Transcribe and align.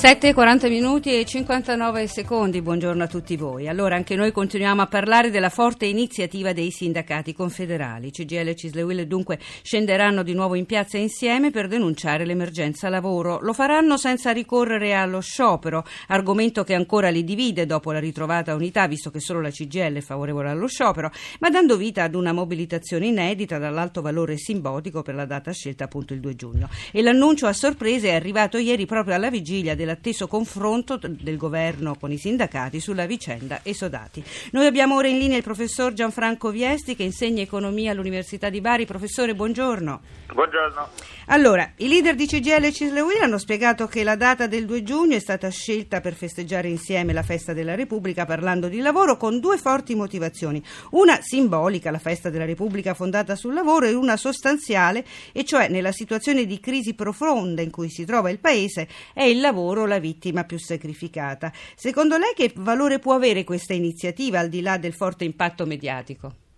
7.40 0.00 0.70
minuti 0.70 1.12
e 1.12 1.26
59 1.26 2.06
secondi, 2.06 2.62
buongiorno 2.62 3.02
a 3.02 3.06
tutti 3.06 3.36
voi. 3.36 3.68
Allora 3.68 3.96
anche 3.96 4.16
noi 4.16 4.32
continuiamo 4.32 4.80
a 4.80 4.86
parlare 4.86 5.28
della 5.28 5.50
forte 5.50 5.84
iniziativa 5.84 6.54
dei 6.54 6.70
sindacati 6.70 7.34
confederali. 7.34 8.10
CGL 8.10 8.48
e 8.48 8.54
Cislewil 8.54 9.06
dunque 9.06 9.38
scenderanno 9.60 10.22
di 10.22 10.32
nuovo 10.32 10.54
in 10.54 10.64
piazza 10.64 10.96
insieme 10.96 11.50
per 11.50 11.68
denunciare 11.68 12.24
l'emergenza 12.24 12.88
lavoro. 12.88 13.40
Lo 13.42 13.52
faranno 13.52 13.98
senza 13.98 14.30
ricorrere 14.30 14.94
allo 14.94 15.20
sciopero, 15.20 15.84
argomento 16.06 16.64
che 16.64 16.72
ancora 16.72 17.10
li 17.10 17.22
divide 17.22 17.66
dopo 17.66 17.92
la 17.92 18.00
ritrovata 18.00 18.54
unità, 18.54 18.86
visto 18.86 19.10
che 19.10 19.20
solo 19.20 19.42
la 19.42 19.50
CGL 19.50 19.96
è 19.96 20.00
favorevole 20.00 20.48
allo 20.48 20.66
sciopero, 20.66 21.10
ma 21.40 21.50
dando 21.50 21.76
vita 21.76 22.04
ad 22.04 22.14
una 22.14 22.32
mobilitazione 22.32 23.08
inedita 23.08 23.58
dall'alto 23.58 24.00
valore 24.00 24.38
simbolico 24.38 25.02
per 25.02 25.14
la 25.14 25.26
data 25.26 25.52
scelta 25.52 25.84
appunto 25.84 26.14
il 26.14 26.20
2 26.20 26.34
giugno. 26.36 26.70
E 26.90 27.02
l'annuncio 27.02 27.46
a 27.46 27.52
sorpresa 27.52 28.06
è 28.06 28.14
arrivato 28.14 28.56
ieri 28.56 28.86
proprio 28.86 29.14
alla 29.14 29.28
vigilia 29.28 29.74
della 29.74 29.88
dell'atteso 29.90 30.28
confronto 30.28 30.98
del 31.02 31.36
governo 31.36 31.96
con 31.98 32.12
i 32.12 32.16
sindacati 32.16 32.78
sulla 32.78 33.06
vicenda 33.06 33.60
esodati. 33.64 34.22
Noi 34.52 34.66
abbiamo 34.66 34.94
ora 34.94 35.08
in 35.08 35.18
linea 35.18 35.36
il 35.36 35.42
professor 35.42 35.92
Gianfranco 35.92 36.50
Viesti 36.50 36.94
che 36.94 37.02
insegna 37.02 37.42
economia 37.42 37.90
all'Università 37.90 38.48
di 38.48 38.60
Bari. 38.60 38.86
Professore, 38.86 39.34
buongiorno. 39.34 40.00
Buongiorno. 40.32 40.88
Allora, 41.32 41.74
i 41.76 41.86
leader 41.86 42.16
di 42.16 42.26
CGL 42.26 42.64
e 42.64 42.72
Cislewil 42.72 43.22
hanno 43.22 43.38
spiegato 43.38 43.86
che 43.86 44.02
la 44.02 44.16
data 44.16 44.48
del 44.48 44.66
2 44.66 44.82
giugno 44.82 45.14
è 45.14 45.20
stata 45.20 45.48
scelta 45.48 46.00
per 46.00 46.14
festeggiare 46.14 46.66
insieme 46.66 47.12
la 47.12 47.22
festa 47.22 47.52
della 47.52 47.76
Repubblica 47.76 48.24
parlando 48.24 48.66
di 48.66 48.80
lavoro 48.80 49.16
con 49.16 49.38
due 49.38 49.56
forti 49.56 49.94
motivazioni. 49.94 50.60
Una 50.90 51.20
simbolica, 51.22 51.92
la 51.92 52.00
festa 52.00 52.30
della 52.30 52.44
Repubblica 52.44 52.94
fondata 52.94 53.36
sul 53.36 53.54
lavoro, 53.54 53.86
e 53.86 53.94
una 53.94 54.16
sostanziale, 54.16 55.04
e 55.30 55.44
cioè 55.44 55.68
nella 55.68 55.92
situazione 55.92 56.46
di 56.46 56.58
crisi 56.58 56.94
profonda 56.94 57.62
in 57.62 57.70
cui 57.70 57.90
si 57.90 58.04
trova 58.04 58.28
il 58.28 58.40
Paese 58.40 58.88
è 59.14 59.22
il 59.22 59.38
lavoro 59.38 59.86
la 59.86 60.00
vittima 60.00 60.42
più 60.42 60.58
sacrificata. 60.58 61.52
Secondo 61.76 62.16
lei 62.16 62.32
che 62.34 62.50
valore 62.56 62.98
può 62.98 63.14
avere 63.14 63.44
questa 63.44 63.72
iniziativa 63.72 64.40
al 64.40 64.48
di 64.48 64.62
là 64.62 64.78
del 64.78 64.94
forte 64.94 65.22
impatto 65.22 65.64
mediatico? 65.64 66.49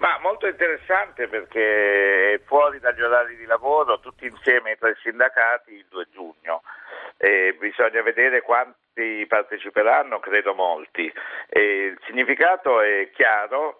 Ma 0.00 0.18
molto 0.20 0.46
interessante 0.46 1.28
perché 1.28 2.32
è 2.32 2.40
fuori 2.46 2.80
dagli 2.80 3.02
orari 3.02 3.36
di 3.36 3.44
lavoro, 3.44 4.00
tutti 4.00 4.26
insieme 4.26 4.72
i 4.72 4.78
tre 4.78 4.96
sindacati 5.02 5.74
il 5.74 5.84
2 5.90 6.08
giugno. 6.10 6.62
E 7.22 7.54
bisogna 7.58 8.00
vedere 8.00 8.40
quanti 8.40 9.26
parteciperanno, 9.28 10.20
credo 10.20 10.54
molti. 10.54 11.12
E 11.50 11.60
il 11.60 11.98
significato 12.06 12.80
è 12.80 13.10
chiaro, 13.12 13.76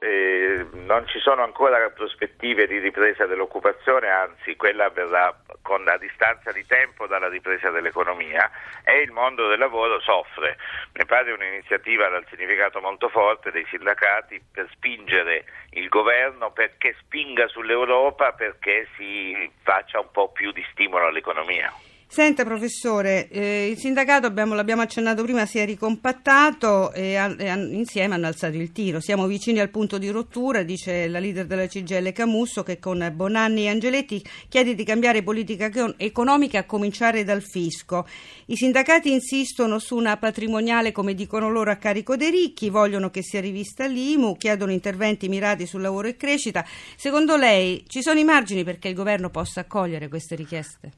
non 0.73 1.07
ci 1.07 1.19
sono 1.21 1.43
ancora 1.43 1.89
prospettive 1.89 2.67
di 2.67 2.79
ripresa 2.79 3.25
dell'occupazione, 3.25 4.11
anzi 4.11 4.57
quella 4.57 4.85
avverrà 4.87 5.35
con 5.63 5.85
la 5.85 5.97
distanza 5.97 6.53
di 6.53 6.67
tempo 6.67 7.07
dalla 7.07 7.29
ripresa 7.29 7.71
dell'economia 7.71 8.51
e 8.85 9.01
il 9.01 9.11
mondo 9.11 9.49
del 9.49 9.59
lavoro 9.59 10.01
soffre. 10.01 10.59
Mi 10.93 11.07
pare 11.07 11.33
un'iniziativa 11.33 12.09
dal 12.09 12.27
significato 12.29 12.79
molto 12.83 13.09
forte 13.09 13.51
dei 13.51 13.65
sindacati 13.71 14.39
per 14.53 14.69
spingere 14.73 15.45
il 15.71 15.89
governo 15.89 16.53
perché 16.53 16.95
spinga 17.01 17.49
sull'Europa 17.49 18.33
perché 18.33 18.87
si 18.97 19.51
faccia 19.63 19.99
un 19.99 20.11
po' 20.11 20.31
più 20.31 20.53
di 20.53 20.67
stimolo 20.73 21.07
all'economia. 21.07 21.73
Senta 22.13 22.43
professore, 22.43 23.29
eh, 23.29 23.69
il 23.69 23.79
sindacato, 23.79 24.27
abbiamo, 24.27 24.55
l'abbiamo 24.55 24.83
accennato 24.83 25.23
prima, 25.23 25.47
si 25.47 25.59
è 25.59 25.65
ricompattato 25.65 26.93
e, 26.93 27.15
a, 27.15 27.33
e 27.39 27.49
a, 27.49 27.55
insieme 27.55 28.17
hanno 28.17 28.27
alzato 28.27 28.57
il 28.57 28.73
tiro. 28.73 28.99
Siamo 28.99 29.29
vicini 29.29 29.61
al 29.61 29.71
punto 29.71 29.97
di 29.97 30.11
rottura, 30.11 30.65
dice 30.65 31.07
la 31.07 31.21
leader 31.21 31.47
della 31.47 31.69
CGL 31.69 32.11
Camusso, 32.11 32.65
che 32.65 32.81
con 32.81 33.13
Bonanni 33.15 33.67
e 33.67 33.69
Angeletti 33.69 34.21
chiede 34.49 34.75
di 34.75 34.83
cambiare 34.83 35.23
politica 35.23 35.71
economica 35.99 36.59
a 36.59 36.65
cominciare 36.65 37.23
dal 37.23 37.43
fisco. 37.43 38.05
I 38.47 38.57
sindacati 38.57 39.13
insistono 39.13 39.79
su 39.79 39.95
una 39.95 40.17
patrimoniale, 40.17 40.91
come 40.91 41.15
dicono 41.15 41.49
loro, 41.49 41.71
a 41.71 41.77
carico 41.77 42.17
dei 42.17 42.33
ricchi, 42.33 42.71
vogliono 42.71 43.11
che 43.11 43.23
sia 43.23 43.41
rivista 43.41 43.87
l'IMU, 43.87 44.37
chiedono 44.37 44.73
interventi 44.73 45.29
mirati 45.29 45.65
sul 45.65 45.81
lavoro 45.81 46.09
e 46.09 46.17
crescita. 46.17 46.67
Secondo 46.97 47.37
lei 47.37 47.85
ci 47.87 48.03
sono 48.03 48.19
i 48.19 48.25
margini 48.25 48.65
perché 48.65 48.89
il 48.89 48.95
governo 48.95 49.31
possa 49.31 49.61
accogliere 49.61 50.09
queste 50.09 50.35
richieste? 50.35 50.91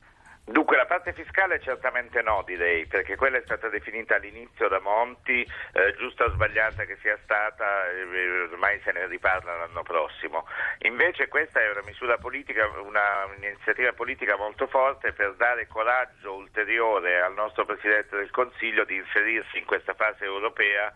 Dunque 0.44 0.76
la 0.76 0.86
parte 0.86 1.12
fiscale 1.12 1.60
certamente 1.60 2.20
no 2.20 2.42
direi, 2.44 2.84
perché 2.86 3.14
quella 3.14 3.38
è 3.38 3.42
stata 3.44 3.68
definita 3.68 4.16
all'inizio 4.16 4.66
da 4.68 4.80
Monti, 4.80 5.40
eh, 5.72 5.94
giusta 5.96 6.24
o 6.24 6.30
sbagliata 6.30 6.84
che 6.84 6.96
sia 7.00 7.16
stata, 7.22 7.88
eh, 7.90 8.48
ormai 8.50 8.80
se 8.82 8.90
ne 8.90 9.06
riparla 9.06 9.56
l'anno 9.56 9.82
prossimo. 9.82 10.46
Invece 10.80 11.28
questa 11.28 11.60
è 11.60 11.70
una 11.70 11.82
misura 11.84 12.18
politica, 12.18 12.66
una, 12.80 13.24
un'iniziativa 13.26 13.92
politica 13.92 14.36
molto 14.36 14.66
forte 14.66 15.12
per 15.12 15.34
dare 15.36 15.68
coraggio 15.68 16.34
ulteriore 16.34 17.20
al 17.20 17.34
nostro 17.34 17.64
Presidente 17.64 18.16
del 18.16 18.30
Consiglio 18.30 18.84
di 18.84 18.96
inserirsi 18.96 19.58
in 19.58 19.64
questa 19.64 19.94
fase 19.94 20.24
europea 20.24 20.92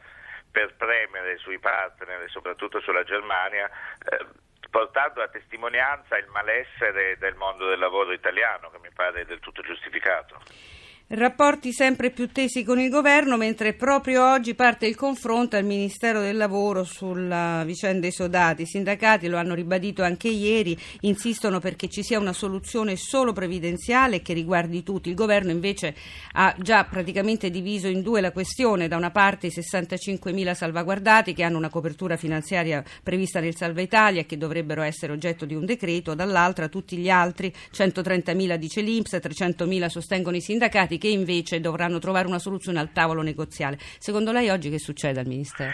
per 0.50 0.74
premere 0.74 1.36
sui 1.36 1.60
partner 1.60 2.22
e 2.22 2.28
soprattutto 2.28 2.80
sulla 2.80 3.04
Germania. 3.04 3.70
Eh, 4.10 4.44
portando 4.76 5.22
a 5.22 5.28
testimonianza 5.28 6.18
il 6.18 6.26
malessere 6.26 7.16
del 7.16 7.34
mondo 7.34 7.66
del 7.66 7.78
lavoro 7.78 8.12
italiano, 8.12 8.68
che 8.68 8.78
mi 8.82 8.90
pare 8.94 9.24
del 9.24 9.40
tutto 9.40 9.62
giustificato. 9.62 10.38
Rapporti 11.08 11.72
sempre 11.72 12.10
più 12.10 12.32
tesi 12.32 12.64
con 12.64 12.80
il 12.80 12.90
governo, 12.90 13.36
mentre 13.36 13.74
proprio 13.74 14.28
oggi 14.28 14.56
parte 14.56 14.88
il 14.88 14.96
confronto 14.96 15.54
al 15.54 15.64
Ministero 15.64 16.20
del 16.20 16.36
Lavoro 16.36 16.82
sulla 16.82 17.62
vicenda 17.64 18.08
esodati. 18.08 18.62
I 18.62 18.66
sindacati 18.66 19.28
lo 19.28 19.36
hanno 19.36 19.54
ribadito 19.54 20.02
anche 20.02 20.26
ieri, 20.26 20.76
insistono 21.02 21.60
perché 21.60 21.88
ci 21.88 22.02
sia 22.02 22.18
una 22.18 22.32
soluzione 22.32 22.96
solo 22.96 23.32
previdenziale 23.32 24.20
che 24.20 24.32
riguardi 24.32 24.82
tutti. 24.82 25.08
Il 25.08 25.14
governo 25.14 25.52
invece 25.52 25.94
ha 26.32 26.52
già 26.58 26.82
praticamente 26.82 27.50
diviso 27.50 27.86
in 27.86 28.02
due 28.02 28.20
la 28.20 28.32
questione, 28.32 28.88
da 28.88 28.96
una 28.96 29.12
parte 29.12 29.46
i 29.46 29.52
65.000 29.54 30.54
salvaguardati 30.54 31.34
che 31.34 31.44
hanno 31.44 31.58
una 31.58 31.70
copertura 31.70 32.16
finanziaria 32.16 32.82
prevista 33.00 33.38
nel 33.38 33.54
Salva 33.54 33.80
Italia 33.80 34.22
e 34.22 34.26
che 34.26 34.36
dovrebbero 34.36 34.82
essere 34.82 35.12
oggetto 35.12 35.44
di 35.44 35.54
un 35.54 35.66
decreto, 35.66 36.14
dall'altra 36.14 36.66
tutti 36.66 36.96
gli 36.96 37.08
altri, 37.08 37.54
130.000 37.72 38.56
dice 38.56 38.80
l'Inps, 38.80 39.12
300.000 39.12 39.86
sostengono 39.86 40.34
i 40.34 40.40
sindacati 40.40 40.94
che 40.98 41.08
invece 41.08 41.60
dovranno 41.60 41.98
trovare 41.98 42.26
una 42.26 42.38
soluzione 42.38 42.78
al 42.78 42.92
tavolo 42.92 43.22
negoziale. 43.22 43.78
Secondo 43.98 44.32
lei 44.32 44.48
oggi 44.50 44.70
che 44.70 44.78
succede 44.78 45.20
al 45.20 45.26
Ministero? 45.26 45.72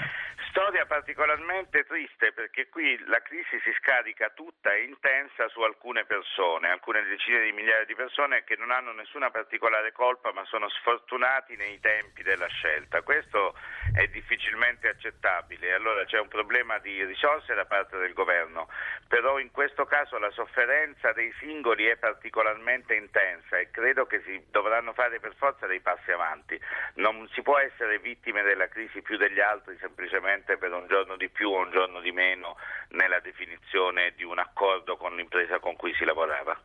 Storia 0.52 0.84
particolarmente 0.84 1.82
triste 1.84 2.30
perché 2.34 2.68
qui 2.68 3.02
la 3.06 3.22
crisi 3.22 3.58
si 3.64 3.72
scarica 3.80 4.28
tutta 4.34 4.70
e 4.74 4.82
intensa 4.82 5.48
su 5.48 5.62
alcune 5.62 6.04
persone, 6.04 6.68
alcune 6.68 7.02
decine 7.04 7.40
di 7.40 7.52
migliaia 7.52 7.86
di 7.86 7.94
persone 7.94 8.44
che 8.44 8.56
non 8.56 8.70
hanno 8.70 8.92
nessuna 8.92 9.30
particolare 9.30 9.92
colpa 9.92 10.30
ma 10.32 10.44
sono 10.44 10.68
sfortunati 10.68 11.56
nei 11.56 11.80
tempi 11.80 12.22
della 12.22 12.48
scelta. 12.48 13.00
Questo 13.00 13.56
è 13.94 14.06
difficilmente 14.08 14.88
accettabile. 14.88 15.72
Allora 15.72 16.04
c'è 16.04 16.20
un 16.20 16.28
problema 16.28 16.76
di 16.80 17.02
risorse 17.02 17.54
da 17.54 17.64
parte 17.64 17.96
del 17.96 18.12
governo, 18.12 18.68
però 19.08 19.38
in 19.38 19.50
questo 19.52 19.86
caso 19.86 20.18
la 20.18 20.30
sofferenza 20.32 21.12
dei 21.12 21.32
singoli 21.38 21.86
è 21.86 21.96
particolarmente 21.96 22.94
intensa 22.94 23.56
e 23.56 23.70
credo 23.70 24.04
che 24.04 24.20
si 24.26 24.44
dovranno 24.50 24.92
fare 24.92 25.18
per 25.18 25.34
forza 25.34 25.66
dei 25.66 25.80
passi 25.80 26.10
avanti. 26.10 26.60
Non 26.96 27.26
si 27.32 27.40
può 27.40 27.56
essere 27.56 27.98
vittime 28.00 28.42
della 28.42 28.68
crisi 28.68 29.00
più 29.00 29.16
degli 29.16 29.40
altri 29.40 29.78
semplicemente 29.80 30.40
per 30.42 30.72
un 30.72 30.86
giorno 30.88 31.16
di 31.16 31.28
più 31.28 31.50
o 31.50 31.58
un 31.58 31.70
giorno 31.70 32.00
di 32.00 32.12
meno 32.12 32.56
nella 32.90 33.20
definizione 33.20 34.12
di 34.16 34.24
un 34.24 34.38
accordo 34.38 34.96
con 34.96 35.14
l'impresa 35.16 35.58
con 35.58 35.76
cui 35.76 35.94
si 35.94 36.04
lavorava. 36.04 36.60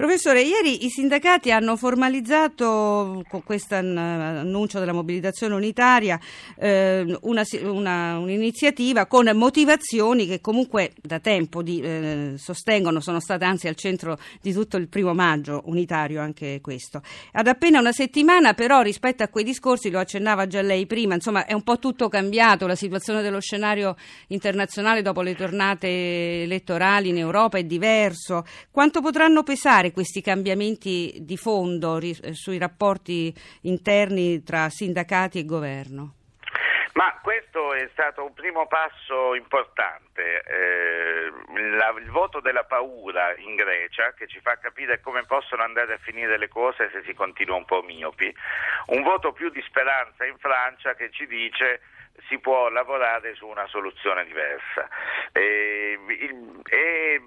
Professore, 0.00 0.40
ieri 0.40 0.86
i 0.86 0.88
sindacati 0.88 1.52
hanno 1.52 1.76
formalizzato 1.76 3.22
con 3.28 3.42
questo 3.44 3.74
annuncio 3.74 4.78
della 4.78 4.94
mobilitazione 4.94 5.54
unitaria 5.54 6.18
eh, 6.56 7.18
una, 7.20 7.44
una, 7.64 8.16
un'iniziativa 8.16 9.04
con 9.04 9.30
motivazioni 9.34 10.26
che 10.26 10.40
comunque 10.40 10.92
da 11.02 11.18
tempo 11.18 11.62
di, 11.62 11.82
eh, 11.82 12.32
sostengono, 12.38 13.00
sono 13.00 13.20
state 13.20 13.44
anzi 13.44 13.68
al 13.68 13.74
centro 13.74 14.18
di 14.40 14.54
tutto 14.54 14.78
il 14.78 14.88
primo 14.88 15.12
maggio, 15.12 15.60
unitario 15.66 16.22
anche 16.22 16.60
questo. 16.62 17.02
Ad 17.32 17.46
appena 17.46 17.78
una 17.78 17.92
settimana 17.92 18.54
però 18.54 18.80
rispetto 18.80 19.22
a 19.22 19.28
quei 19.28 19.44
discorsi, 19.44 19.90
lo 19.90 19.98
accennava 19.98 20.46
già 20.46 20.62
lei 20.62 20.86
prima, 20.86 21.12
insomma 21.12 21.44
è 21.44 21.52
un 21.52 21.62
po' 21.62 21.78
tutto 21.78 22.08
cambiato, 22.08 22.66
la 22.66 22.74
situazione 22.74 23.20
dello 23.20 23.40
scenario 23.40 23.96
internazionale 24.28 25.02
dopo 25.02 25.20
le 25.20 25.36
tornate 25.36 26.44
elettorali 26.44 27.10
in 27.10 27.18
Europa 27.18 27.58
è 27.58 27.64
diverso. 27.64 28.46
Quanto 28.70 29.02
potranno 29.02 29.42
pesare 29.42 29.88
questi 29.92 30.20
cambiamenti 30.20 31.18
di 31.20 31.36
fondo 31.36 31.98
ri- 31.98 32.34
sui 32.34 32.58
rapporti 32.58 33.34
interni 33.62 34.42
tra 34.42 34.68
sindacati 34.68 35.38
e 35.38 35.44
governo? 35.44 36.14
Ma 36.94 37.16
questo 37.22 37.72
è 37.72 37.88
stato 37.92 38.24
un 38.24 38.34
primo 38.34 38.66
passo 38.66 39.34
importante, 39.34 40.42
eh, 40.42 41.30
la, 41.76 41.94
il 41.98 42.10
voto 42.10 42.40
della 42.40 42.64
paura 42.64 43.32
in 43.36 43.54
Grecia 43.54 44.12
che 44.12 44.26
ci 44.26 44.40
fa 44.40 44.58
capire 44.58 45.00
come 45.00 45.24
possono 45.24 45.62
andare 45.62 45.94
a 45.94 45.98
finire 45.98 46.36
le 46.36 46.48
cose 46.48 46.90
se 46.92 47.02
si 47.04 47.14
continua 47.14 47.56
un 47.56 47.64
po' 47.64 47.82
miopi, 47.82 48.34
un 48.86 49.02
voto 49.02 49.32
più 49.32 49.50
di 49.50 49.62
speranza 49.62 50.26
in 50.26 50.36
Francia 50.38 50.94
che 50.94 51.10
ci 51.10 51.26
dice 51.26 51.80
si 52.28 52.38
può 52.38 52.68
lavorare 52.68 53.34
su 53.34 53.46
una 53.46 53.66
soluzione 53.68 54.24
diversa. 54.24 54.88
E, 55.32 55.98
il, 56.06 56.60
e 56.68 57.20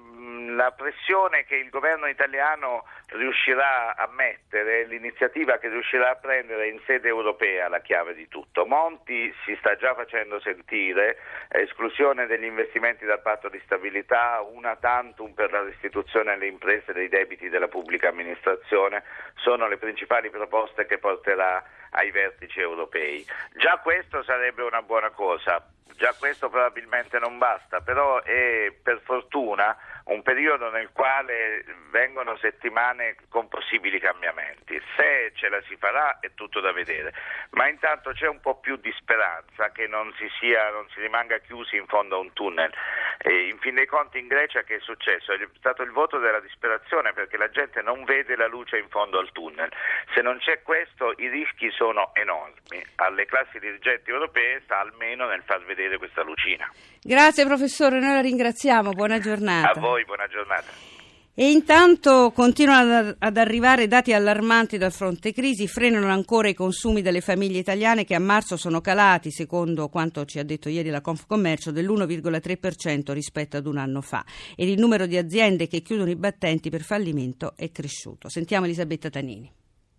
la 0.56 0.72
pressione 0.72 1.44
che 1.46 1.56
il 1.56 1.70
governo 1.70 2.08
italiano 2.08 2.86
riuscirà 3.08 3.96
a 3.96 4.08
mettere, 4.08 4.86
l'iniziativa 4.86 5.58
che 5.58 5.70
riuscirà 5.70 6.12
a 6.12 6.16
prendere 6.16 6.68
in 6.68 6.80
sede 6.86 7.08
europea 7.08 7.68
la 7.68 7.82
chiave 7.82 8.14
di 8.14 8.28
tutto. 8.28 8.66
Monti 8.66 9.34
si 9.46 9.56
sta 9.60 9.76
già 9.76 9.94
facendo 9.94 10.40
sentire, 10.40 11.18
esclusione 11.50 12.26
degli 12.26 12.46
investimenti 12.46 13.06
dal 13.06 13.22
patto 13.22 13.50
di 13.50 13.62
stabilità, 13.66 14.42
una 14.42 14.76
tantum 14.76 15.34
per 15.34 15.52
la 15.52 15.62
restituzione 15.62 16.34
alle 16.34 16.48
imprese 16.48 16.94
dei 16.94 17.10
debiti 17.10 17.50
della 17.50 17.68
pubblica 17.68 18.10
amministrazione, 18.10 19.04
sono 19.36 19.68
le 19.68 19.78
principali 19.78 20.30
proposte 20.30 20.86
che 20.86 20.98
porterà 20.98 21.64
ai 21.92 22.12
vertici 22.12 22.60
europei. 22.60 23.26
Già 23.56 23.80
questo 23.84 24.24
sarebbe 24.24 24.64
una 24.64 24.82
buona 24.82 25.10
cosa, 25.12 25.64
già 25.96 26.14
questo 26.18 26.50
probabilmente 26.50 27.20
non 27.20 27.38
basta, 27.38 27.82
però 27.82 28.22
è 28.22 28.72
per 28.82 29.00
fortuna 29.04 29.78
un 30.06 30.22
periodo 30.22 30.70
nel 30.70 30.90
quale 30.92 31.64
vengono 31.92 32.36
settimane 32.38 33.16
con 33.30 33.48
possibili 33.48 34.00
cambiamenti. 34.00 34.82
Se 34.96 35.32
ce 35.36 35.50
la 35.50 35.62
si 35.68 35.78
farà 35.78 36.20
è 36.20 36.34
tutto 36.34 36.60
da 36.60 36.72
vedere, 36.74 37.14
ma 37.52 37.68
intanto 37.70 38.12
c'è 38.12 38.28
un 38.28 38.40
po' 38.42 38.56
più 38.60 38.76
di 38.78 38.92
speranza 38.98 39.72
che 39.72 39.88
non 39.88 40.14
si, 40.18 40.28
sia, 40.40 40.70
non 40.72 40.88
si 40.94 41.00
rimanga 41.00 41.38
chiusi 41.40 41.78
in 41.78 41.88
fondo 41.88 42.16
a 42.16 42.20
un 42.20 42.34
tunnel. 42.34 42.74
E 43.18 43.48
in 43.48 43.58
fin 43.60 43.76
dei 43.76 43.86
conti 43.86 44.20
in 44.20 44.28
Grecia 44.28 44.62
che 44.64 44.76
è 44.76 44.80
successo? 44.80 45.34
È 45.34 45.48
stato 45.58 45.84
il 45.84 45.92
voto 45.92 46.20
della 46.20 46.40
disperazione 46.40 47.14
perché 47.14 47.38
la 47.38 47.50
gente 47.50 47.82
non 47.82 48.04
vede 48.04 48.36
la 48.36 48.48
luce 48.48 48.78
in 48.78 48.90
fondo 48.90 49.20
al 49.20 49.32
tunnel. 49.32 49.72
Se 50.14 50.22
non 50.22 50.38
c'è 50.40 50.62
questo 50.62 51.14
i 51.18 51.28
rischi 51.28 51.70
sono 51.72 52.12
enormi. 52.14 52.84
Alle 52.96 53.26
classi 53.26 53.60
dirigenti 53.60 54.10
europee 54.10 54.62
sta 54.64 54.80
almeno 54.80 55.28
nel 55.28 55.44
far 55.46 55.64
vedere 55.66 55.98
questa 55.98 56.24
lucina. 56.24 56.70
Grazie 57.02 57.46
professore, 57.46 58.00
noi 58.00 58.14
la 58.14 58.22
ringraziamo, 58.22 58.92
buona 58.92 59.20
giornata. 59.20 59.72
A 59.72 59.80
voi, 59.80 60.04
buona 60.06 60.28
giornata. 60.28 60.93
E 61.36 61.50
intanto 61.50 62.32
continuano 62.32 63.16
ad 63.18 63.38
arrivare 63.38 63.88
dati 63.88 64.14
allarmanti 64.14 64.78
dal 64.78 64.92
fronte 64.92 65.34
crisi, 65.34 65.68
frenano 65.68 66.08
ancora 66.10 66.48
i 66.48 66.54
consumi 66.54 67.02
delle 67.02 67.22
famiglie 67.22 67.58
italiane 67.58 68.06
che 68.06 68.14
a 68.14 68.20
marzo 68.20 68.56
sono 68.56 68.82
calati, 68.82 69.32
secondo 69.32 69.90
quanto 69.90 70.26
ci 70.26 70.38
ha 70.38 70.44
detto 70.44 70.70
ieri 70.70 70.92
la 70.92 71.02
Confcommercio, 71.02 71.72
dell'1,3% 71.72 73.12
rispetto 73.14 73.58
ad 73.58 73.66
un 73.66 73.78
anno 73.78 74.02
fa 74.02 74.24
ed 74.56 74.70
il 74.70 74.78
numero 74.78 75.08
di 75.08 75.18
aziende 75.18 75.68
che 75.68 75.82
chiudono 75.82 76.12
i 76.12 76.16
battenti 76.16 76.70
per 76.70 76.84
fallimento 76.84 77.54
è 77.56 77.72
cresciuto. 77.72 78.30
Sentiamo 78.30 78.66
Elisabetta 78.66 79.10
Tanini. 79.10 79.52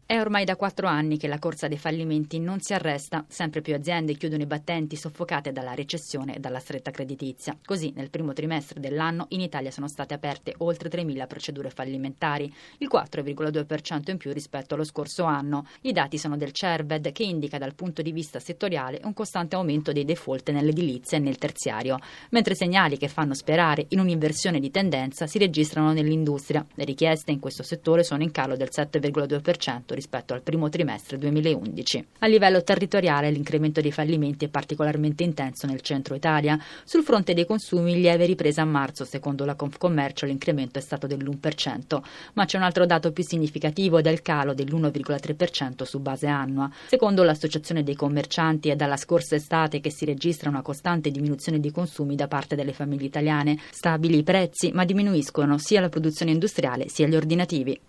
È 0.06 0.20
ormai 0.20 0.44
da 0.44 0.56
quattro 0.56 0.86
anni 0.86 1.16
che 1.16 1.28
la 1.28 1.38
corsa 1.38 1.66
dei 1.66 1.78
fallimenti 1.78 2.38
non 2.38 2.60
si 2.60 2.74
arresta. 2.74 3.24
Sempre 3.26 3.62
più 3.62 3.74
aziende 3.74 4.12
chiudono 4.12 4.42
i 4.42 4.46
battenti 4.46 4.96
soffocate 4.96 5.50
dalla 5.50 5.72
recessione 5.72 6.36
e 6.36 6.40
dalla 6.40 6.58
stretta 6.58 6.90
creditizia. 6.90 7.56
Così, 7.64 7.90
nel 7.96 8.10
primo 8.10 8.34
trimestre 8.34 8.80
dell'anno, 8.80 9.24
in 9.30 9.40
Italia 9.40 9.70
sono 9.70 9.88
state 9.88 10.12
aperte 10.12 10.52
oltre 10.58 10.90
3.000 10.90 11.26
procedure 11.26 11.70
fallimentari, 11.70 12.52
il 12.78 12.90
4,2% 12.92 14.10
in 14.10 14.18
più 14.18 14.30
rispetto 14.34 14.74
allo 14.74 14.84
scorso 14.84 15.24
anno. 15.24 15.66
I 15.80 15.92
dati 15.92 16.18
sono 16.18 16.36
del 16.36 16.52
CERVED, 16.52 17.10
che 17.10 17.22
indica 17.22 17.56
dal 17.56 17.74
punto 17.74 18.02
di 18.02 18.12
vista 18.12 18.40
settoriale 18.40 19.00
un 19.04 19.14
costante 19.14 19.56
aumento 19.56 19.90
dei 19.90 20.04
default 20.04 20.50
nell'edilizia 20.50 21.16
e 21.16 21.22
nel 21.22 21.38
terziario, 21.38 21.96
mentre 22.28 22.54
segnali 22.54 22.98
che 22.98 23.08
fanno 23.08 23.32
sperare 23.32 23.86
in 23.88 24.00
un'inversione 24.00 24.60
di 24.60 24.70
tendenza 24.70 25.26
si 25.26 25.38
registrano 25.38 25.94
nell'industria. 25.94 26.62
Le 26.74 26.84
richieste 26.84 27.32
in 27.32 27.40
questo 27.40 27.62
settore 27.62 28.04
sono 28.04 28.22
in 28.22 28.32
calo 28.32 28.54
del 28.54 28.68
7,2% 28.70 29.92
rispetto 29.94 30.34
al 30.34 30.42
primo 30.42 30.68
trimestre 30.68 31.18
2011. 31.18 32.06
A 32.18 32.26
livello 32.26 32.62
territoriale 32.62 33.30
l'incremento 33.30 33.80
dei 33.80 33.92
fallimenti 33.92 34.44
è 34.44 34.48
particolarmente 34.48 35.22
intenso 35.22 35.66
nel 35.66 35.80
centro 35.80 36.14
Italia. 36.14 36.58
Sul 36.84 37.02
fronte 37.02 37.34
dei 37.34 37.46
consumi 37.46 37.94
lieve 37.94 38.26
ripresa 38.26 38.62
a 38.62 38.66
marzo, 38.66 39.04
secondo 39.04 39.44
la 39.44 39.54
Confcommercio 39.54 40.26
l'incremento 40.26 40.78
è 40.78 40.82
stato 40.82 41.06
dell'1%, 41.06 42.02
ma 42.34 42.44
c'è 42.44 42.56
un 42.56 42.64
altro 42.64 42.86
dato 42.86 43.12
più 43.12 43.24
significativo 43.24 43.98
ed 43.98 44.06
è 44.06 44.10
il 44.10 44.22
calo 44.22 44.54
dell'1,3% 44.54 45.84
su 45.84 46.00
base 46.00 46.26
annua. 46.26 46.70
Secondo 46.86 47.22
l'Associazione 47.22 47.82
dei 47.82 47.94
commercianti 47.94 48.68
è 48.68 48.76
dalla 48.76 48.96
scorsa 48.96 49.34
estate 49.34 49.80
che 49.80 49.90
si 49.90 50.04
registra 50.04 50.48
una 50.48 50.62
costante 50.62 51.10
diminuzione 51.10 51.60
dei 51.60 51.70
consumi 51.70 52.16
da 52.16 52.28
parte 52.28 52.56
delle 52.56 52.72
famiglie 52.72 53.06
italiane. 53.06 53.58
Stabili 53.70 54.18
i 54.18 54.22
prezzi, 54.22 54.72
ma 54.72 54.84
diminuiscono 54.84 55.58
sia 55.58 55.80
la 55.80 55.88
produzione 55.88 56.32
industriale 56.32 56.88
sia 56.88 57.06
gli 57.06 57.16
ordinativi. 57.16 57.80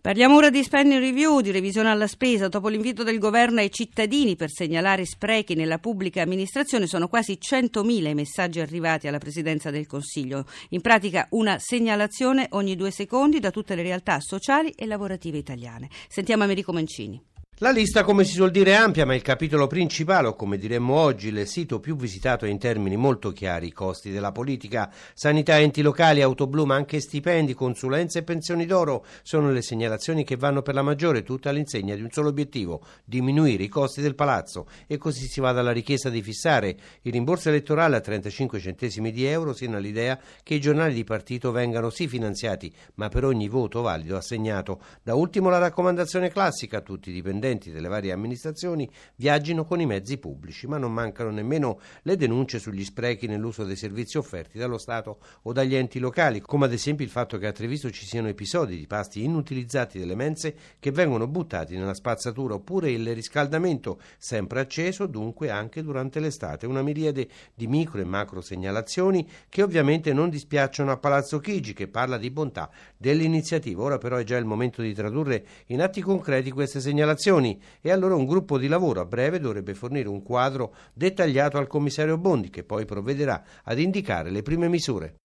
Parliamo 0.00 0.36
ora 0.36 0.48
di 0.48 0.62
spending 0.62 1.00
review, 1.00 1.40
di 1.40 1.50
revisione 1.50 1.90
alla 1.90 2.06
spesa. 2.06 2.48
Dopo 2.48 2.68
l'invito 2.68 3.02
del 3.02 3.18
governo 3.18 3.60
ai 3.60 3.70
cittadini 3.70 4.36
per 4.36 4.50
segnalare 4.50 5.04
sprechi 5.04 5.54
nella 5.54 5.78
pubblica 5.78 6.22
amministrazione, 6.22 6.86
sono 6.86 7.08
quasi 7.08 7.38
100.000 7.40 8.08
i 8.08 8.14
messaggi 8.14 8.60
arrivati 8.60 9.08
alla 9.08 9.18
Presidenza 9.18 9.70
del 9.70 9.86
Consiglio. 9.86 10.46
In 10.70 10.80
pratica 10.80 11.26
una 11.30 11.58
segnalazione 11.58 12.46
ogni 12.50 12.76
due 12.76 12.90
secondi 12.90 13.40
da 13.40 13.50
tutte 13.50 13.74
le 13.74 13.82
realtà 13.82 14.20
sociali 14.20 14.70
e 14.70 14.86
lavorative 14.86 15.38
italiane. 15.38 15.88
Sentiamo 16.08 16.44
Americo 16.44 16.72
Mancini. 16.72 17.20
La 17.60 17.72
lista, 17.72 18.04
come 18.04 18.22
si 18.22 18.34
suol 18.34 18.52
dire, 18.52 18.70
è 18.70 18.74
ampia, 18.74 19.04
ma 19.04 19.16
il 19.16 19.22
capitolo 19.22 19.66
principale, 19.66 20.28
o 20.28 20.36
come 20.36 20.58
diremmo 20.58 20.94
oggi, 20.94 21.26
il 21.26 21.44
sito 21.48 21.80
più 21.80 21.96
visitato 21.96 22.44
è 22.44 22.48
in 22.48 22.58
termini 22.58 22.94
molto 22.94 23.32
chiari, 23.32 23.66
i 23.66 23.72
costi 23.72 24.12
della 24.12 24.30
politica, 24.30 24.92
sanità, 25.12 25.58
enti 25.58 25.82
locali, 25.82 26.22
autoblu, 26.22 26.66
ma 26.66 26.76
anche 26.76 27.00
stipendi, 27.00 27.54
consulenze 27.54 28.20
e 28.20 28.22
pensioni 28.22 28.64
d'oro 28.64 29.04
sono 29.24 29.50
le 29.50 29.60
segnalazioni 29.60 30.22
che 30.22 30.36
vanno 30.36 30.62
per 30.62 30.74
la 30.74 30.82
maggiore, 30.82 31.24
tutte 31.24 31.48
all'insegna 31.48 31.96
di 31.96 32.02
un 32.02 32.12
solo 32.12 32.28
obiettivo, 32.28 32.80
diminuire 33.04 33.64
i 33.64 33.68
costi 33.68 34.02
del 34.02 34.14
palazzo. 34.14 34.68
E 34.86 34.96
così 34.96 35.26
si 35.26 35.40
va 35.40 35.50
dalla 35.50 35.72
richiesta 35.72 36.10
di 36.10 36.22
fissare 36.22 36.76
il 37.02 37.10
rimborso 37.10 37.48
elettorale 37.48 37.96
a 37.96 38.00
35 38.00 38.60
centesimi 38.60 39.10
di 39.10 39.24
euro, 39.24 39.52
sino 39.52 39.78
all'idea 39.78 40.16
che 40.44 40.54
i 40.54 40.60
giornali 40.60 40.94
di 40.94 41.02
partito 41.02 41.50
vengano 41.50 41.90
sì 41.90 42.06
finanziati, 42.06 42.72
ma 42.94 43.08
per 43.08 43.24
ogni 43.24 43.48
voto 43.48 43.82
valido 43.82 44.16
assegnato. 44.16 44.80
Da 45.02 45.16
ultimo 45.16 45.50
la 45.50 45.58
raccomandazione 45.58 46.30
classica 46.30 46.76
a 46.76 46.82
tutti 46.82 47.10
i 47.10 47.12
dipendenti 47.12 47.46
dipendenti 47.48 47.72
delle 47.72 47.88
varie 47.88 48.12
amministrazioni 48.12 48.88
viaggino 49.16 49.64
con 49.64 49.80
i 49.80 49.86
mezzi 49.86 50.18
pubblici, 50.18 50.66
ma 50.66 50.76
non 50.76 50.92
mancano 50.92 51.30
nemmeno 51.30 51.80
le 52.02 52.16
denunce 52.16 52.58
sugli 52.58 52.84
sprechi 52.84 53.26
nell'uso 53.26 53.64
dei 53.64 53.76
servizi 53.76 54.18
offerti 54.18 54.58
dallo 54.58 54.78
Stato 54.78 55.18
o 55.42 55.52
dagli 55.52 55.74
enti 55.74 55.98
locali, 55.98 56.40
come 56.40 56.66
ad 56.66 56.72
esempio 56.72 57.04
il 57.04 57.10
fatto 57.10 57.38
che 57.38 57.46
a 57.46 57.52
Treviso 57.52 57.90
ci 57.90 58.04
siano 58.04 58.28
episodi 58.28 58.76
di 58.76 58.86
pasti 58.86 59.24
inutilizzati 59.24 59.98
delle 59.98 60.14
mense 60.14 60.54
che 60.78 60.90
vengono 60.90 61.26
buttati 61.26 61.76
nella 61.76 61.94
spazzatura, 61.94 62.54
oppure 62.54 62.90
il 62.90 63.14
riscaldamento 63.14 64.00
sempre 64.18 64.60
acceso, 64.60 65.06
dunque 65.06 65.50
anche 65.50 65.82
durante 65.82 66.20
l'estate. 66.20 66.66
Una 66.66 66.82
miriade 66.82 67.28
di 67.54 67.66
micro 67.66 68.00
e 68.00 68.04
macro 68.04 68.40
segnalazioni 68.40 69.26
che 69.48 69.62
ovviamente 69.62 70.12
non 70.12 70.28
dispiacciono 70.28 70.90
a 70.90 70.98
Palazzo 70.98 71.38
Chigi, 71.38 71.72
che 71.72 71.88
parla 71.88 72.18
di 72.18 72.30
bontà 72.30 72.70
dell'iniziativa. 72.96 73.82
Ora 73.82 73.98
però 73.98 74.16
è 74.16 74.24
già 74.24 74.36
il 74.36 74.44
momento 74.44 74.82
di 74.82 74.92
tradurre 74.92 75.44
in 75.66 75.80
atti 75.80 76.00
concreti 76.00 76.50
queste 76.50 76.80
segnalazioni 76.80 77.37
istituzioni 77.38 77.60
e 77.80 77.90
allora 77.90 78.14
un 78.14 78.26
gruppo 78.26 78.58
di 78.58 78.68
lavoro 78.68 79.00
a 79.00 79.04
breve 79.04 79.38
dovrebbe 79.38 79.74
fornire 79.74 80.08
un 80.08 80.22
quadro 80.22 80.74
dettagliato 80.92 81.58
al 81.58 81.66
commissario 81.66 82.18
Bondi 82.18 82.50
che 82.50 82.64
poi 82.64 82.84
provvederà 82.84 83.42
ad 83.64 83.78
indicare 83.78 84.30
le 84.30 84.42
prime 84.42 84.68
misure. 84.68 85.16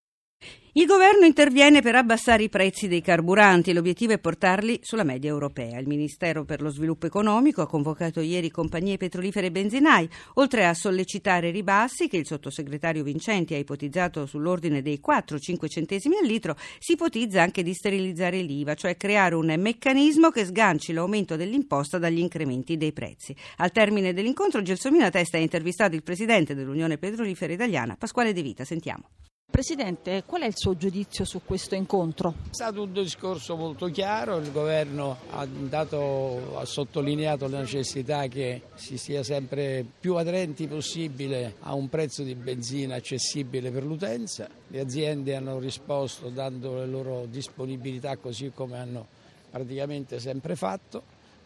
Il 0.76 0.88
governo 0.88 1.28
interviene 1.28 1.84
per 1.84 1.94
abbassare 1.94 2.42
i 2.42 2.50
prezzi 2.50 2.88
dei 2.88 3.02
carburanti, 3.02 3.74
l'obiettivo 3.74 4.14
è 4.14 4.18
portarli 4.18 4.80
sulla 4.82 5.04
media 5.04 5.30
europea. 5.30 5.78
Il 5.78 5.86
Ministero 5.86 6.46
per 6.46 6.64
lo 6.64 6.70
Sviluppo 6.70 7.06
Economico 7.06 7.62
ha 7.62 7.68
convocato 7.68 8.22
ieri 8.22 8.50
compagnie 8.50 8.98
petrolifere 8.98 9.48
e 9.48 9.52
benzinai, 9.52 10.10
oltre 10.34 10.66
a 10.66 10.74
sollecitare 10.74 11.52
ribassi 11.52 12.08
che 12.08 12.18
il 12.18 12.26
sottosegretario 12.26 13.04
Vincenti 13.04 13.54
ha 13.54 13.60
ipotizzato 13.60 14.26
sull'ordine 14.26 14.82
dei 14.82 15.00
4-5 15.00 15.70
centesimi 15.70 16.16
al 16.18 16.26
litro, 16.26 16.56
si 16.80 16.94
ipotizza 16.94 17.44
anche 17.44 17.62
di 17.62 17.76
sterilizzare 17.76 18.42
l'IVA, 18.42 18.74
cioè 18.74 18.98
creare 18.98 19.36
un 19.36 19.54
meccanismo 19.56 20.32
che 20.32 20.44
sganci 20.44 20.92
l'aumento 20.92 21.36
dell'imposta 21.36 22.00
dagli 22.00 22.18
incrementi 22.18 22.78
dei 22.78 22.94
prezzi. 22.94 23.36
Al 23.58 23.72
termine 23.72 24.12
dell'incontro 24.12 24.64
Gelsomino 24.64 25.08
Testa 25.12 25.38
ha 25.38 25.40
intervistato 25.40 25.94
il 25.94 26.02
presidente 26.02 26.56
dell'Unione 26.56 26.98
Petrolifera 26.98 27.54
Italiana, 27.54 27.96
Pasquale 27.96 28.34
De 28.34 28.42
Vita. 28.42 28.66
Sentiamo. 28.66 29.10
Presidente, 29.54 30.24
qual 30.26 30.42
è 30.42 30.48
il 30.48 30.58
suo 30.58 30.76
giudizio 30.76 31.26
su 31.26 31.42
questo 31.46 31.76
incontro? 31.76 32.34
È 32.50 32.56
stato 32.56 32.82
un 32.82 32.92
discorso 32.92 33.56
molto 33.56 33.86
chiaro, 33.86 34.38
il 34.38 34.52
governo 34.52 35.16
ha, 35.30 35.46
dato, 35.46 36.58
ha, 36.58 36.66
sottolineato 36.66 37.48
la 37.48 37.60
necessità 37.60 38.26
che 38.26 38.64
si 38.74 38.98
sia 38.98 39.22
sempre 39.22 39.86
più 40.00 40.16
aderenti 40.16 40.66
possibile 40.66 41.58
a 41.60 41.76
un 41.76 41.88
prezzo 41.88 42.24
di 42.24 42.34
benzina 42.34 42.96
accessibile 42.96 43.70
per 43.70 43.84
l'utenza, 43.84 44.50
le 44.70 44.80
aziende 44.80 45.36
hanno 45.36 45.60
risposto 45.60 46.30
dando 46.30 46.78
le 46.78 46.88
loro 46.88 47.28
disponibilità 47.28 48.18
così 48.18 48.52
come 48.56 48.80
hanno 48.80 49.06
praticamente 49.52 50.20
sempre 50.20 50.56
fatto, 50.56 51.04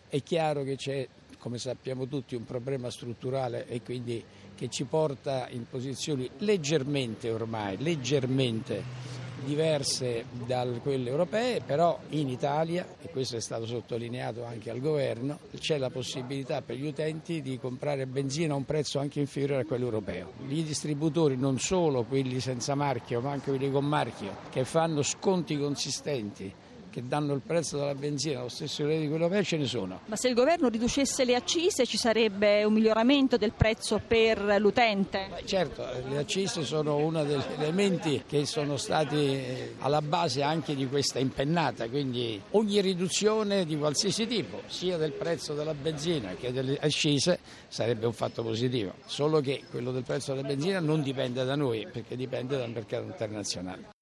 è 0.08 0.24
chiaro 0.24 0.64
che 0.64 0.78
c'è 0.78 1.06
come 1.40 1.58
sappiamo 1.58 2.08
tutti 2.08 2.36
un 2.36 2.46
problema 2.46 2.90
strutturale 2.90 3.68
e 3.68 3.82
quindi 3.82 4.24
che 4.58 4.70
ci 4.70 4.86
porta 4.86 5.48
in 5.50 5.66
posizioni 5.70 6.30
leggermente 6.40 7.30
ormai, 7.30 7.78
leggermente 7.78 9.16
diverse 9.46 10.26
da 10.46 10.66
quelle 10.82 11.10
europee, 11.10 11.62
però 11.62 11.98
in 12.10 12.28
Italia, 12.28 12.86
e 13.02 13.10
questo 13.10 13.38
è 13.38 13.42
stato 13.42 13.66
sottolineato 13.66 14.44
anche 14.44 14.70
al 14.70 14.80
governo, 14.80 15.40
c'è 15.58 15.78
la 15.78 15.90
possibilità 15.90 16.62
per 16.62 16.76
gli 16.76 16.86
utenti 16.86 17.42
di 17.42 17.58
comprare 17.58 18.08
benzina 18.08 18.54
a 18.54 18.58
un 18.58 18.66
prezzo 18.66 19.00
anche 19.00 19.20
inferiore 19.20 19.62
a 19.62 19.66
quello 19.66 19.86
europeo. 19.86 20.34
I 20.48 20.64
distributori, 20.64 21.38
non 21.38 21.60
solo 21.60 22.04
quelli 22.04 22.40
senza 22.40 22.76
marchio, 22.76 23.22
ma 23.22 23.32
anche 23.32 23.52
quelli 23.52 23.72
con 23.72 23.86
marchio, 23.86 24.36
che 24.50 24.66
fanno 24.66 25.02
sconti 25.04 25.58
consistenti 25.58 26.52
che 26.90 27.04
danno 27.08 27.34
il 27.34 27.42
prezzo 27.46 27.78
della 27.78 27.96
benzina 27.96 28.40
allo 28.40 28.50
stesso 28.50 28.84
livello 28.84 29.02
di 29.02 29.08
quello 29.08 29.24
europeo 29.26 29.44
ce 29.44 29.58
ne 29.58 29.66
sono. 29.66 30.00
Ma 30.06 30.16
se 30.16 30.28
il 30.28 30.36
governo 30.36 30.70
riducesse 30.70 31.26
le 31.26 31.36
accise 31.36 31.86
ci 31.86 31.98
sarebbe 31.98 32.64
un 32.64 32.74
miglioramento 32.74 33.38
del 33.38 33.54
prezzo 33.54 34.02
per 34.06 34.58
l'utente? 34.60 35.28
Beh, 35.30 35.46
certo, 35.46 35.86
le 36.08 36.18
accise 36.18 36.64
sono 36.64 36.98
uno 36.98 37.24
degli 37.24 37.42
elementi 37.58 38.24
che 38.28 38.46
sono 38.46 38.78
stati 38.78 39.16
eh, 39.16 39.74
alla 39.80 40.02
base 40.02 40.42
anche 40.42 40.76
di 40.76 40.88
questa 40.88 41.20
impennata, 41.20 41.88
quindi 41.90 42.42
ogni 42.52 42.82
riduzione 42.82 43.66
di 43.66 43.78
qualsiasi 43.78 44.28
tipo, 44.28 44.62
sia 44.68 44.98
del 44.98 45.12
prezzo 45.12 45.54
della 45.54 45.74
benzina 45.74 46.36
che 46.36 46.52
delle 46.52 46.78
accise, 46.80 47.40
sarebbe 47.68 48.06
un 48.06 48.14
fatto 48.14 48.44
positivo, 48.44 48.94
solo 49.06 49.42
che 49.42 49.64
quello 49.70 49.92
del 49.92 50.04
prezzo 50.04 50.34
della 50.34 50.48
benzina 50.48 50.80
non 50.80 51.02
dipende 51.02 51.44
da 51.44 51.56
noi 51.56 51.88
perché 51.92 52.16
dipende 52.16 52.58
dal 52.58 52.72
mercato 52.72 53.06
internazionale. 53.06 53.96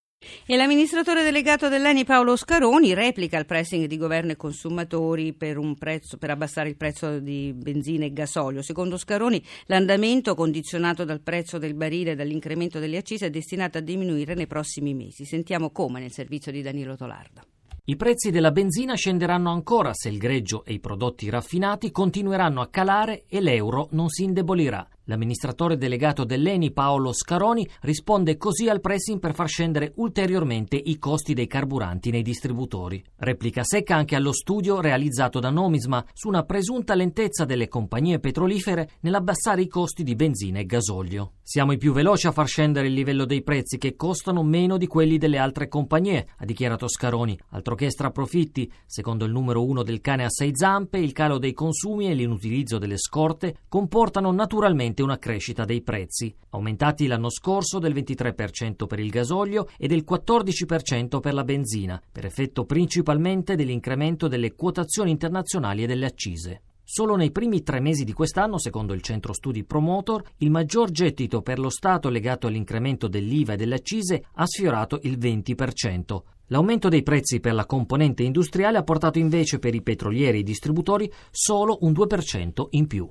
E 0.46 0.56
l'amministratore 0.56 1.24
delegato 1.24 1.70
dell'ENI 1.70 2.04
Paolo 2.04 2.36
Scaroni 2.36 2.94
replica 2.94 3.38
il 3.38 3.46
pressing 3.46 3.86
di 3.86 3.98
governo 3.98 4.32
e 4.32 4.36
consumatori 4.36 5.34
per, 5.34 5.60
prezzo, 5.78 6.18
per, 6.18 6.30
abbassare 6.30 6.70
il 6.70 6.78
prezzo 6.78 7.20
di 7.20 7.54
benzina 7.54 8.06
e 8.06 8.14
gasolio. 8.14 8.62
Secondo 8.62 8.98
Scaroni 8.98 9.44
l'andamento 9.66 10.36
condizionato 10.36 11.06
dal 11.06 11.22
prezzo 11.22 11.58
del 11.58 11.74
barile 11.74 12.12
e 12.12 12.16
dall'incremento 12.16 12.80
delle 12.80 12.98
accise 12.98 13.28
è 13.28 13.30
destinato 13.30 13.78
a 13.78 13.82
diminuire 13.82 14.34
nei 14.34 14.48
prossimi 14.48 14.94
mesi. 14.94 15.26
Sentiamo 15.26 15.72
come 15.72 16.00
nel 16.00 16.12
servizio 16.12 16.52
di 16.52 16.62
Danilo 16.62 16.96
Tolarda. 16.96 17.46
I 17.88 17.96
prezzi 17.98 18.32
della 18.32 18.52
benzina 18.52 18.96
scenderanno 18.96 19.52
ancora 19.52 19.94
se 19.94 20.10
il 20.10 20.18
greggio 20.18 20.66
e 20.66 20.74
i 20.74 20.80
prodotti 20.80 21.30
raffinati 21.30 21.92
continueranno 21.92 22.62
a 22.62 22.68
calare 22.68 23.26
e 23.28 23.42
l'euro 23.42 23.90
non 23.92 24.10
si 24.10 24.24
indebolirà. 24.24 24.88
L'amministratore 25.06 25.78
delegato 25.78 26.24
dell'ENI 26.24 26.72
Paolo 26.72 27.14
Scaroni 27.14 27.68
risponde 27.82 28.38
così 28.38 28.70
al 28.70 28.82
pressing 28.82 29.20
per 29.20 29.36
far 29.36 29.48
scendere 29.48 29.92
ulteriormente 29.98 30.76
i 30.76 30.98
costi 30.98 31.36
dei 31.36 31.46
carburanti 31.46 32.10
nei 32.10 32.24
distributori. 32.24 33.04
Replica 33.18 33.64
secca 33.64 33.96
anche 33.96 34.16
allo 34.16 34.32
studio 34.32 34.82
realizzato 34.82 35.40
da 35.40 35.52
Nomisma 35.52 36.04
su 36.12 36.28
una 36.28 36.44
presunta 36.44 36.96
lentezza 36.96 37.46
delle 37.46 37.68
compagnie 37.68 38.20
petrolifere 38.20 38.94
nell'abbassare 39.02 39.62
i 39.62 39.68
costi 39.68 40.04
di 40.04 40.16
benzina 40.16 40.58
e 40.58 40.66
gasolio. 40.66 41.34
Siamo 41.44 41.72
i 41.74 41.78
più 41.78 41.94
veloci 41.94 42.26
a 42.26 42.32
far 42.32 42.48
scendere 42.48 42.88
il 42.88 42.94
livello 42.94 43.26
dei 43.26 43.44
prezzi 43.44 43.78
che 43.78 43.96
costano 43.96 44.42
meno 44.42 44.78
di 44.78 44.88
quelli 44.88 45.20
delle 45.20 45.38
altre 45.38 45.68
compagnie, 45.68 46.30
ha 46.38 46.46
dichiarato 46.46 46.88
Scaroni. 46.88 47.38
Altro 47.50 47.76
che 47.76 47.92
straprofitti, 47.92 48.72
secondo 48.88 49.26
il 49.26 49.32
numero 49.32 49.64
uno 49.64 49.84
del 49.84 50.02
cane 50.02 50.24
a 50.26 50.30
sei 50.30 50.50
zampe, 50.54 50.98
il 50.98 51.12
calo 51.12 51.38
dei 51.38 51.54
consumi 51.54 52.10
e 52.10 52.16
l'inutilizzo 52.16 52.80
delle 52.80 52.98
scorte 52.98 53.58
comportano 53.70 54.32
naturalmente 54.32 54.95
sicuramente 54.96 55.04
una 55.04 55.18
crescita 55.18 55.66
dei 55.66 55.82
prezzi, 55.82 56.34
aumentati 56.52 57.08
l'anno 57.08 57.30
scorso 57.30 57.80
del 57.80 57.94
23% 57.94 58.88
per 58.88 59.00
il 59.00 59.10
gasolio 59.10 59.68
e 59.78 59.88
del 59.88 60.06
14% 60.08 61.20
per 61.20 61.34
la 61.34 61.44
benzina, 61.44 62.02
per 62.12 62.26
effetto 62.26 62.66
principalmente 62.66 63.56
dell'incremento 63.56 64.28
delle 64.28 64.54
quotazioni 64.54 65.12
internazionali 65.12 65.84
e 65.84 65.88
delle 65.88 66.06
accise. 66.06 66.62
Solo 66.84 67.16
nei 67.16 67.32
primi 67.32 67.64
tre 67.64 67.80
mesi 67.80 68.04
di 68.04 68.14
quest'anno, 68.14 68.60
secondo 68.60 68.94
il 68.94 69.02
centro 69.02 69.34
studi 69.34 69.64
Promotor, 69.64 70.24
il 70.38 70.52
maggior 70.52 70.92
gettito 70.92 71.42
per 71.42 71.58
lo 71.58 71.70
Stato 71.70 72.10
legato 72.10 72.48
all'incremento 72.48 73.08
dell'IVA 73.08 73.54
e 73.54 73.58
delle 73.58 73.76
accise 73.76 74.26
ha 74.34 74.46
sfiorato 74.46 75.00
il 75.02 75.18
20%. 75.18 76.22
L'aumento 76.50 76.90
dei 76.90 77.02
prezzi 77.02 77.40
per 77.40 77.56
la 77.56 77.66
componente 77.66 78.22
industriale 78.22 78.78
ha 78.78 78.84
portato 78.84 79.18
invece 79.18 79.58
per 79.58 79.74
i 79.74 79.82
petrolieri 79.82 80.38
e 80.38 80.42
i 80.42 80.44
distributori 80.44 81.12
solo 81.32 81.80
un 81.82 81.92
2% 81.92 82.68
in 82.72 82.86
più. 82.86 83.10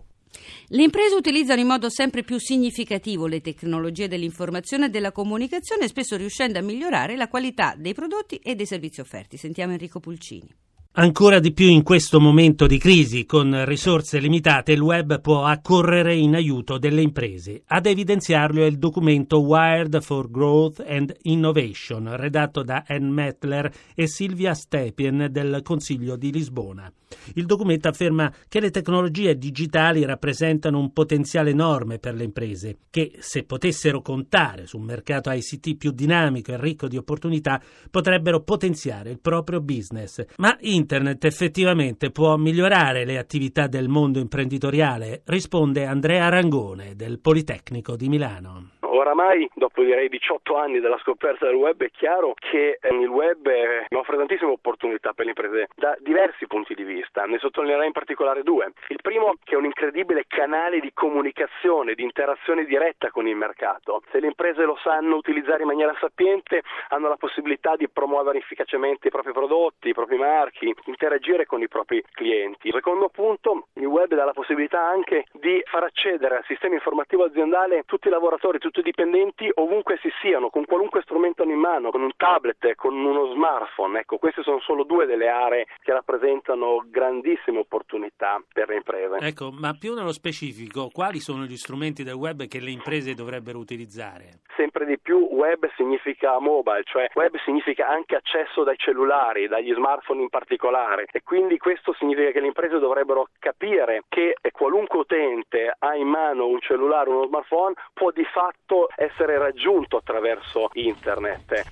Le 0.69 0.83
imprese 0.83 1.15
utilizzano 1.15 1.61
in 1.61 1.67
modo 1.67 1.89
sempre 1.91 2.23
più 2.23 2.39
significativo 2.39 3.27
le 3.27 3.41
tecnologie 3.41 4.09
dell'informazione 4.09 4.87
e 4.87 4.89
della 4.91 5.13
comunicazione, 5.13 5.89
spesso 5.89 6.17
riuscendo 6.17 6.59
a 6.59 6.63
migliorare 6.63 7.17
la 7.17 7.29
qualità 7.29 7.75
dei 7.77 7.95
prodotti 7.95 8.37
e 8.37 8.55
dei 8.55 8.67
servizi 8.67 9.01
offerti. 9.01 9.37
Sentiamo 9.37 9.73
Enrico 9.73 10.01
Pulcini. 10.01 10.64
Ancora 10.97 11.41
di 11.41 11.53
più 11.53 11.67
in 11.67 11.83
questo 11.83 12.21
momento 12.21 12.69
di 12.69 12.79
crisi, 12.79 13.27
con 13.27 13.65
risorse 13.65 14.21
limitate, 14.21 14.71
il 14.71 14.81
web 14.81 15.21
può 15.21 15.45
accorrere 15.45 16.15
in 16.15 16.37
aiuto 16.37 16.79
delle 16.79 17.03
imprese. 17.03 17.65
Ad 17.67 17.87
evidenziarlo 17.87 18.63
è 18.63 18.67
il 18.67 18.79
documento 18.79 19.41
Wired 19.41 20.01
for 20.01 20.31
Growth 20.31 20.85
and 20.87 21.13
Innovation, 21.23 22.15
redatto 22.15 22.63
da 22.63 22.85
Anne 22.87 23.11
Mettler 23.11 23.73
e 23.93 24.07
Silvia 24.07 24.55
Stepien 24.55 25.27
del 25.33 25.63
Consiglio 25.65 26.15
di 26.15 26.31
Lisbona. 26.31 26.89
Il 27.35 27.47
documento 27.47 27.89
afferma 27.89 28.33
che 28.49 28.61
le 28.61 28.71
tecnologie 28.71 29.37
digitali 29.37 30.05
rappresentano 30.05 30.79
un 30.79 30.93
potenziale 30.93 31.51
enorme 31.51 31.99
per 31.99 32.15
le 32.15 32.25
imprese, 32.25 32.79
che 32.91 33.17
se 33.19 33.45
potessero 33.45 34.01
contare 34.01 34.67
su 34.67 34.79
un 34.79 34.85
mercato 34.85 35.31
ICT 35.31 35.77
più 35.77 35.91
dinamico 35.91 36.53
e 36.53 36.61
ricco 36.61 36.89
di 36.89 36.97
opportunità, 36.97 37.61
potrebbero 37.91 38.43
potenziare 38.43 39.11
il 39.11 39.21
proprio 39.21 39.61
business. 39.61 40.25
Ma 40.37 40.57
in 40.61 40.84
Internet 40.85 41.25
effettivamente 41.25 42.11
può 42.11 42.37
migliorare 42.37 43.07
le 43.07 43.17
attività 43.17 43.69
del 43.69 43.89
mondo 43.89 44.19
imprenditoriale? 44.19 45.23
Risponde 45.25 45.87
Andrea 45.87 46.29
Rangone 46.29 46.95
del 46.95 47.21
Politecnico 47.21 47.97
di 47.97 48.11
Milano. 48.11 48.84
Oramai, 48.95 49.51
dopo 49.55 49.83
direi 49.83 50.09
18 50.09 50.57
anni 50.57 50.79
dalla 50.79 50.99
scoperta 50.99 51.47
del 51.47 51.57
web, 51.57 51.83
è 51.83 51.91
chiaro 51.91 52.35
che 52.39 52.79
ehm, 52.81 53.01
il 53.01 53.09
web 53.09 53.45
eh, 53.49 53.87
offre 53.91 54.17
tantissime 54.17 54.53
opportunità 54.53 55.13
per 55.13 55.25
le 55.25 55.33
imprese 55.33 55.69
da 55.75 55.97
diversi 55.99 56.47
punti 56.47 56.75
di 56.75 56.85
vista. 56.85 57.25
Ne 57.25 57.39
sottolineerei 57.39 57.87
in 57.87 57.93
particolare 57.93 58.45
due. 58.45 58.73
Il 58.89 59.01
primo 59.03 59.35
che 59.43 59.55
è 59.55 59.59
un 59.59 59.65
incredibile 59.65 60.27
canale 60.29 60.79
di 60.79 60.93
comunicazione, 60.95 61.95
di 61.95 62.05
interazione 62.05 62.65
diretta 62.65 63.11
con 63.11 63.27
il 63.27 63.35
mercato. 63.35 64.03
Se 64.13 64.21
le 64.21 64.29
imprese 64.29 64.63
lo 64.63 64.79
sanno 64.81 65.17
utilizzare 65.17 65.63
in 65.63 65.69
maniera 65.69 65.95
sapiente, 65.99 66.63
hanno 66.91 67.09
la 67.09 67.17
possibilità 67.17 67.75
di 67.75 67.89
promuovere 67.89 68.39
efficacemente 68.39 69.09
i 69.09 69.11
propri 69.11 69.33
prodotti, 69.33 69.89
i 69.89 69.95
propri 69.95 70.19
marchi, 70.19 70.73
interagire 70.85 71.47
con 71.47 71.61
i 71.61 71.69
propri 71.69 72.01
clienti. 72.13 72.69
Il 72.69 72.75
secondo 72.75 73.09
punto, 73.09 73.67
il 73.75 73.87
web 73.87 74.15
dà 74.15 74.25
la 74.25 74.33
possibilità 74.33 74.87
anche 74.87 75.27
di 75.33 75.61
far 75.65 75.83
accedere 75.83 76.37
al 76.37 76.45
sistema 76.45 76.75
informativo 76.75 77.25
aziendale 77.25 77.83
tutti 77.87 78.07
i 78.07 78.11
lavoratori, 78.13 78.59
tutti 78.59 78.83
dipendenti 78.85 79.51
ovunque 79.55 79.99
si 80.01 80.11
siano, 80.21 80.51
con 80.51 80.65
qualunque 80.65 81.03
strumento 81.03 81.43
in 81.43 81.59
mano, 81.59 81.91
con 81.91 82.03
un 82.03 82.13
tablet, 82.17 82.75
con 82.77 82.95
uno 82.95 83.33
smartphone. 83.33 84.01
Ecco, 84.01 84.19
queste 84.19 84.43
sono 84.43 84.61
solo 84.61 84.85
due 84.85 85.07
delle 85.07 85.29
aree 85.29 85.67
che 85.83 85.93
rappresentano 85.93 86.85
grandissime 86.87 87.59
opportunità 87.59 88.41
per 88.53 88.69
le 88.69 88.77
imprese. 88.77 89.17
Ecco, 89.19 89.51
ma 89.51 89.75
più 89.75 89.95
nello 89.95 90.13
specifico, 90.13 90.91
quali 90.93 91.19
sono 91.19 91.45
gli 91.45 91.57
strumenti 91.57 92.05
del 92.05 92.15
web 92.15 92.47
che 92.47 92.61
le 92.61 92.71
imprese 92.71 93.15
dovrebbero 93.15 93.59
utilizzare? 93.59 94.43
Sempre 94.57 94.85
di 94.85 94.99
più 94.99 95.27
web 95.33 95.69
significa 95.77 96.39
mobile, 96.39 96.85
cioè 96.85 97.09
web 97.15 97.37
significa 97.45 97.89
anche 97.89 98.15
accesso 98.15 98.63
dai 98.63 98.77
cellulari, 98.77 99.49
dagli 99.49 99.73
smartphone 99.73 100.23
in 100.23 100.29
particolare 100.29 101.07
e 101.11 101.23
quindi 101.23 101.59
questo 101.59 101.95
significa 101.95 102.31
che 102.31 102.41
le 102.41 102.47
imprese 102.47 102.79
dovrebbero 102.79 103.29
capire 103.39 104.05
che 104.09 104.37
qualunque 104.53 105.01
utente 105.01 105.75
ha 105.77 105.97
in 105.97 106.07
mano 106.07 106.47
un 106.47 106.61
cellulare 106.61 107.11
uno 107.11 107.27
smartphone 107.27 107.75
può 107.93 108.11
di 108.11 108.25
fatto 108.25 108.74
potuto 108.75 108.89
essere 108.97 109.39
raggiunto 109.39 109.99
attraverso 109.99 110.69
internet. 110.75 111.65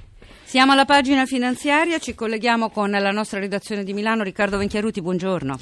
Siamo 0.45 0.73
alla 0.73 0.85
pagina 0.85 1.27
finanziaria, 1.27 1.99
ci 1.99 2.15
colleghiamo 2.15 2.71
con 2.71 2.91
la 2.91 3.11
nostra 3.11 3.41
redazione 3.41 3.85
di 3.85 3.93
Milano. 3.93 4.23
Riccardo 4.23 4.59
Venchiaruti, 4.59 5.01
buongiorno. 5.01 5.59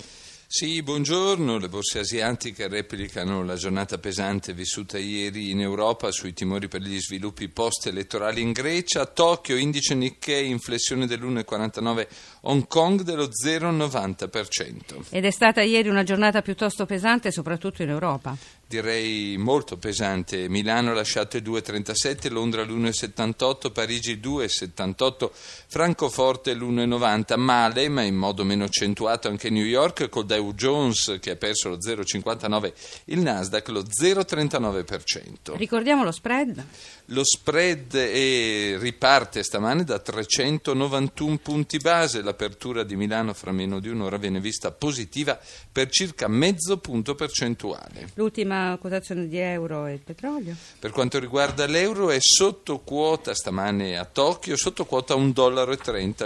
Sì, 0.52 0.82
buongiorno. 0.82 1.58
Le 1.58 1.68
borse 1.68 2.00
asiatiche 2.00 2.66
replicano 2.66 3.44
la 3.44 3.54
giornata 3.54 3.98
pesante 3.98 4.52
vissuta 4.52 4.98
ieri 4.98 5.50
in 5.50 5.60
Europa 5.60 6.10
sui 6.10 6.32
timori 6.32 6.66
per 6.66 6.80
gli 6.80 6.98
sviluppi 6.98 7.48
post-elettorali 7.48 8.40
in 8.40 8.50
Grecia. 8.50 9.06
Tokyo, 9.06 9.54
indice 9.54 9.94
Nikkei, 9.94 10.50
inflessione 10.50 11.06
dell'1,49, 11.06 12.06
Hong 12.42 12.66
Kong 12.66 13.02
dello 13.02 13.28
0,90%. 13.28 15.06
Ed 15.10 15.24
è 15.24 15.30
stata 15.30 15.62
ieri 15.62 15.88
una 15.88 16.02
giornata 16.02 16.42
piuttosto 16.42 16.84
pesante, 16.84 17.30
soprattutto 17.30 17.82
in 17.82 17.90
Europa 17.90 18.36
direi 18.70 19.36
molto 19.36 19.78
pesante. 19.78 20.48
Milano 20.48 20.92
ha 20.92 20.94
lasciato 20.94 21.36
il 21.36 21.42
2,37, 21.42 22.30
Londra 22.30 22.62
l'1,78, 22.62 23.72
Parigi 23.72 24.12
il 24.12 24.20
2,78, 24.20 25.30
Francoforte 25.66 26.54
l'1,90. 26.54 27.36
Male, 27.36 27.88
ma 27.88 28.02
in 28.02 28.14
modo 28.14 28.44
meno 28.44 28.62
accentuato 28.62 29.26
anche 29.26 29.50
New 29.50 29.64
York 29.64 30.08
col 30.08 30.24
Dow 30.24 30.54
Jones 30.54 31.18
che 31.20 31.32
ha 31.32 31.36
perso 31.36 31.70
lo 31.70 31.78
0,59, 31.78 32.72
il 33.06 33.18
Nasdaq 33.18 33.68
lo 33.70 33.82
0,39%. 33.82 35.56
Ricordiamo 35.56 36.04
lo 36.04 36.12
spread? 36.12 36.64
Lo 37.06 37.24
spread 37.24 37.96
è, 37.96 38.78
riparte 38.78 39.42
stamane 39.42 39.82
da 39.82 39.98
391 39.98 41.38
punti 41.38 41.78
base. 41.78 42.22
L'apertura 42.22 42.84
di 42.84 42.94
Milano 42.94 43.34
fra 43.34 43.50
meno 43.50 43.80
di 43.80 43.88
un'ora 43.88 44.16
viene 44.16 44.38
vista 44.38 44.70
positiva 44.70 45.36
per 45.72 45.90
circa 45.90 46.28
mezzo 46.28 46.78
punto 46.78 47.16
percentuale. 47.16 48.10
L'ultima 48.14 48.59
quotazione 48.80 49.28
di 49.28 49.38
euro 49.38 49.86
e 49.86 49.94
il 49.94 50.00
petrolio? 50.00 50.54
Per 50.78 50.90
quanto 50.90 51.18
riguarda 51.18 51.66
l'euro 51.66 52.10
è 52.10 52.18
sotto 52.20 52.78
quota 52.80 53.34
stamane 53.34 53.98
a 53.98 54.04
Tokyo, 54.04 54.56
sotto 54.56 54.84
quota 54.84 55.14
1,30 55.14 55.32
dollaro, 55.32 55.76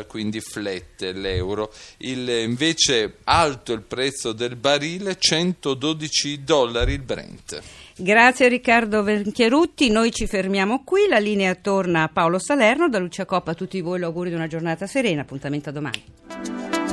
quindi 0.06 0.40
flat 0.40 1.02
l'euro. 1.12 1.72
Il, 1.98 2.28
invece 2.28 3.18
alto 3.24 3.72
il 3.72 3.82
prezzo 3.82 4.32
del 4.32 4.56
barile, 4.56 5.16
112 5.18 6.44
dollari 6.44 6.92
il 6.92 7.02
Brent. 7.02 7.62
Grazie 7.96 8.48
Riccardo 8.48 9.02
Venchierutti, 9.02 9.88
noi 9.88 10.10
ci 10.10 10.26
fermiamo 10.26 10.82
qui, 10.82 11.06
la 11.08 11.18
linea 11.18 11.54
torna 11.54 12.02
a 12.02 12.08
Paolo 12.08 12.40
Salerno, 12.40 12.88
da 12.88 12.98
Lucia 12.98 13.24
Coppa 13.24 13.52
a 13.52 13.54
tutti 13.54 13.80
voi 13.80 14.00
l'auguri 14.00 14.30
di 14.30 14.34
una 14.34 14.48
giornata 14.48 14.86
serena, 14.86 15.22
appuntamento 15.22 15.68
a 15.68 15.72
domani. 15.72 16.83